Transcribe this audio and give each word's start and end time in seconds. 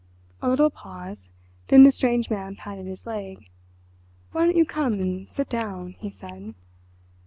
A 0.41 0.49
little 0.49 0.71
pause—then 0.71 1.83
the 1.83 1.91
strange 1.91 2.31
man 2.31 2.55
patted 2.55 2.87
his 2.87 3.05
leg. 3.05 3.49
"Why 4.31 4.45
don't 4.45 4.57
you 4.57 4.65
come 4.65 4.93
and 4.93 5.29
sit 5.29 5.47
down?" 5.47 5.91
he 5.99 6.09
said. 6.09 6.55